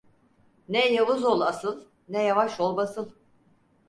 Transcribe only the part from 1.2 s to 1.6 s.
ol